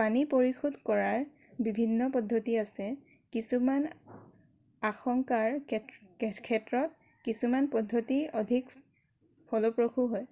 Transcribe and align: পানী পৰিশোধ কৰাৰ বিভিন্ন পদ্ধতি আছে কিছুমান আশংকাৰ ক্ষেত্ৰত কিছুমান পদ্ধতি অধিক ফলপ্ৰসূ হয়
পানী 0.00 0.20
পৰিশোধ 0.28 0.76
কৰাৰ 0.90 1.64
বিভিন্ন 1.66 2.04
পদ্ধতি 2.14 2.54
আছে 2.62 2.86
কিছুমান 3.36 3.84
আশংকাৰ 4.92 5.58
ক্ষেত্ৰত 5.74 6.82
কিছুমান 7.28 7.68
পদ্ধতি 7.76 8.18
অধিক 8.44 8.72
ফলপ্ৰসূ 9.52 10.08
হয় 10.14 10.26